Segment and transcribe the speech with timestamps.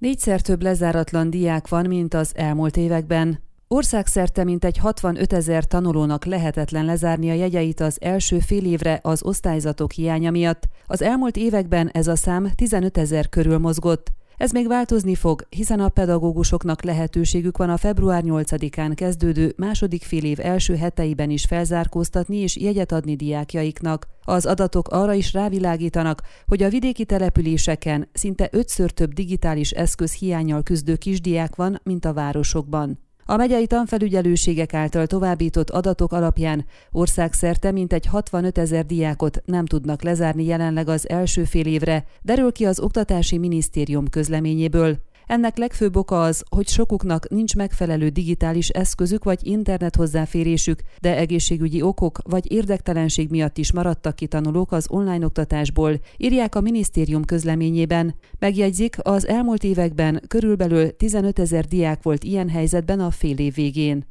[0.00, 3.38] Négyszer több lezáratlan diák van, mint az elmúlt években.
[3.68, 9.92] Országszerte mintegy 65 ezer tanulónak lehetetlen lezárni a jegyeit az első fél évre az osztályzatok
[9.92, 10.62] hiánya miatt.
[10.86, 14.12] Az elmúlt években ez a szám 15 ezer körül mozgott.
[14.40, 20.24] Ez még változni fog, hiszen a pedagógusoknak lehetőségük van a február 8-án kezdődő második fél
[20.24, 24.06] év első heteiben is felzárkóztatni és jegyet adni diákjaiknak.
[24.24, 30.62] Az adatok arra is rávilágítanak, hogy a vidéki településeken szinte ötször több digitális eszköz hiányal
[30.62, 33.09] küzdő kisdiák van, mint a városokban.
[33.30, 40.44] A megyei tanfelügyelőségek által továbbított adatok alapján országszerte mintegy 65 ezer diákot nem tudnak lezárni
[40.44, 44.96] jelenleg az első fél évre, derül ki az Oktatási Minisztérium közleményéből.
[45.30, 51.82] Ennek legfőbb oka az, hogy sokuknak nincs megfelelő digitális eszközük vagy internet hozzáférésük, de egészségügyi
[51.82, 58.14] okok vagy érdektelenség miatt is maradtak ki tanulók az online oktatásból, írják a minisztérium közleményében.
[58.38, 64.04] Megjegyzik, az elmúlt években körülbelül 15 ezer diák volt ilyen helyzetben a fél év végén.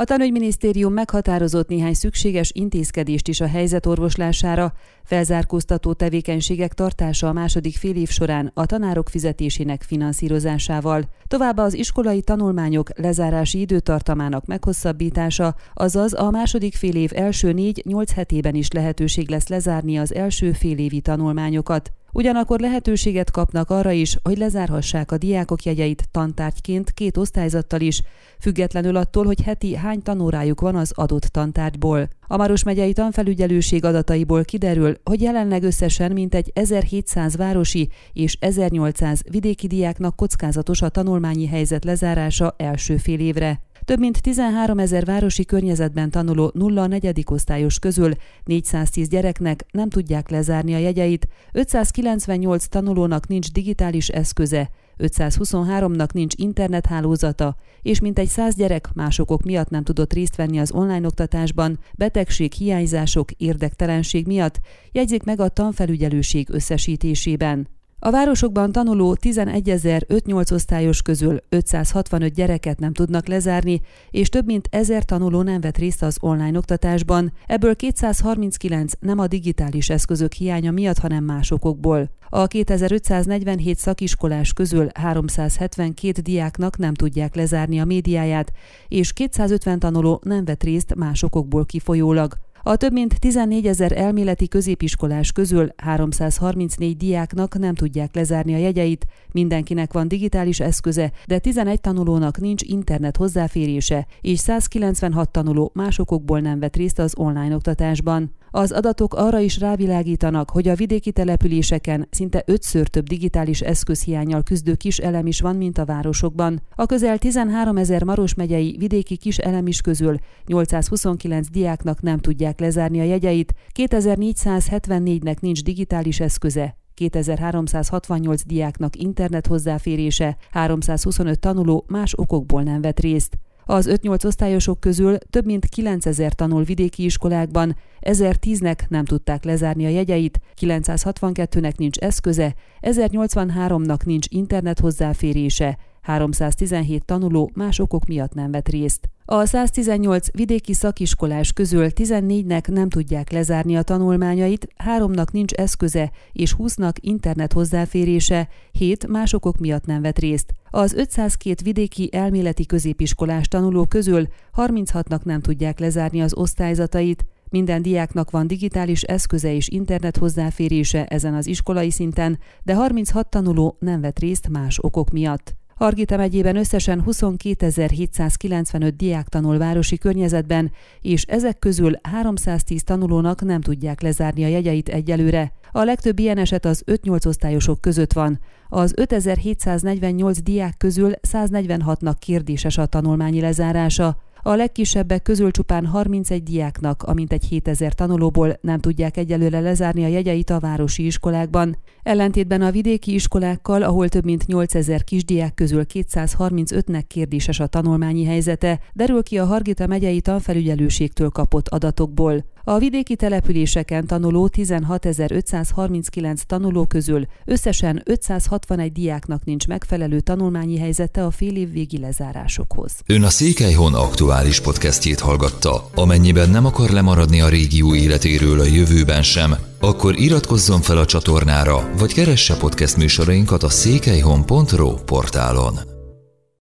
[0.00, 4.72] A tanügyminisztérium meghatározott néhány szükséges intézkedést is a helyzet orvoslására,
[5.04, 12.22] felzárkóztató tevékenységek tartása a második fél év során a tanárok fizetésének finanszírozásával, továbbá az iskolai
[12.22, 19.48] tanulmányok lezárási időtartamának meghosszabbítása, azaz a második fél év első négy-nyolc hetében is lehetőség lesz
[19.48, 21.92] lezárni az első fél évi tanulmányokat.
[22.18, 28.02] Ugyanakkor lehetőséget kapnak arra is, hogy lezárhassák a diákok jegyeit tantárgyként két osztályzattal is,
[28.40, 32.08] függetlenül attól, hogy heti hány tanórájuk van az adott tantárgyból.
[32.26, 39.66] A Maros megyei tanfelügyelőség adataiból kiderül, hogy jelenleg összesen mintegy 1700 városi és 1800 vidéki
[39.66, 43.60] diáknak kockázatos a tanulmányi helyzet lezárása első fél évre.
[43.88, 47.30] Több mint 13 ezer városi környezetben tanuló 0-4.
[47.30, 48.12] osztályos közül
[48.44, 57.56] 410 gyereknek nem tudják lezárni a jegyeit, 598 tanulónak nincs digitális eszköze, 523-nak nincs internethálózata,
[57.82, 62.52] és mintegy 100 gyerek más okok miatt nem tudott részt venni az online oktatásban, betegség,
[62.52, 64.60] hiányzások, érdektelenség miatt,
[64.92, 67.77] jegyzik meg a tanfelügyelőség összesítésében.
[68.00, 75.04] A városokban tanuló 11.058 osztályos közül 565 gyereket nem tudnak lezárni, és több mint 1000
[75.04, 80.98] tanuló nem vett részt az online oktatásban, ebből 239 nem a digitális eszközök hiánya miatt,
[80.98, 82.10] hanem más okokból.
[82.28, 88.52] A 2547 szakiskolás közül 372 diáknak nem tudják lezárni a médiáját,
[88.88, 92.38] és 250 tanuló nem vett részt más okokból kifolyólag.
[92.68, 99.06] A több mint 14 ezer elméleti középiskolás közül 334 diáknak nem tudják lezárni a jegyeit,
[99.32, 106.58] mindenkinek van digitális eszköze, de 11 tanulónak nincs internet hozzáférése, és 196 tanuló másokokból nem
[106.58, 108.34] vett részt az online oktatásban.
[108.50, 114.74] Az adatok arra is rávilágítanak, hogy a vidéki településeken szinte ötször több digitális eszközhiányjal küzdő
[114.74, 116.62] kis elem is van, mint a városokban.
[116.74, 120.16] A közel 13 ezer Maros megyei vidéki kis elem is közül
[120.46, 130.36] 829 diáknak nem tudják lezárni a jegyeit, 2474-nek nincs digitális eszköze, 2368 diáknak internet hozzáférése,
[130.50, 133.38] 325 tanuló más okokból nem vett részt.
[133.70, 139.88] Az 5-8 osztályosok közül több mint 9000 tanul vidéki iskolákban, 1010-nek nem tudták lezárni a
[139.88, 148.68] jegyeit, 962-nek nincs eszköze, 1083-nak nincs internet hozzáférése, 317 tanuló más okok miatt nem vett
[148.68, 149.08] részt.
[149.24, 154.68] A 118 vidéki szakiskolás közül 14-nek nem tudják lezárni a tanulmányait,
[154.98, 160.52] 3-nak nincs eszköze és 20-nak internet hozzáférése, 7 más okok miatt nem vett részt.
[160.70, 164.26] Az 502 vidéki elméleti középiskolás tanuló közül
[164.56, 171.34] 36-nak nem tudják lezárni az osztályzatait, minden diáknak van digitális eszköze és internet hozzáférése ezen
[171.34, 175.56] az iskolai szinten, de 36 tanuló nem vett részt más okok miatt.
[175.78, 180.70] Hargita megyében összesen 22.795 diák tanul városi környezetben,
[181.00, 185.52] és ezek közül 310 tanulónak nem tudják lezárni a jegyeit egyelőre.
[185.72, 188.40] A legtöbb ilyen eset az 5-8 osztályosok között van.
[188.68, 194.22] Az 5748 diák közül 146-nak kérdéses a tanulmányi lezárása.
[194.42, 200.08] A legkisebbek közül csupán 31 diáknak, amint egy 7000 tanulóból nem tudják egyelőre lezárni a
[200.08, 201.76] jegyeit a városi iskolákban.
[202.02, 208.80] Ellentétben a vidéki iskolákkal, ahol több mint 8000 kisdiák közül 235-nek kérdéses a tanulmányi helyzete,
[208.92, 212.44] derül ki a Hargita megyei tanfelügyelőségtől kapott adatokból.
[212.70, 221.30] A vidéki településeken tanuló 16.539 tanuló közül összesen 561 diáknak nincs megfelelő tanulmányi helyzete a
[221.30, 222.92] fél év végi lezárásokhoz.
[223.06, 225.90] Ön a Székelyhon aktuális podcastjét hallgatta.
[225.94, 231.90] Amennyiben nem akar lemaradni a régió életéről a jövőben sem, akkor iratkozzon fel a csatornára,
[231.98, 235.97] vagy keresse podcast műsorainkat a székelyhon.pro portálon.